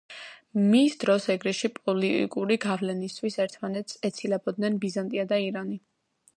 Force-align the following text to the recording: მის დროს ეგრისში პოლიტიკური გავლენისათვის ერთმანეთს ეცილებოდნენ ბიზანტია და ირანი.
მის 0.69 0.95
დროს 1.03 1.27
ეგრისში 1.33 1.69
პოლიტიკური 1.75 2.57
გავლენისათვის 2.65 3.39
ერთმანეთს 3.47 4.01
ეცილებოდნენ 4.11 4.83
ბიზანტია 4.87 5.31
და 5.35 5.43
ირანი. 5.49 5.83